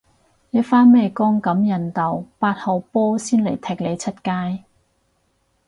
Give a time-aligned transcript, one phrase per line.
[0.49, 4.63] 你返咩工咁人道，八號波先嚟踢你出街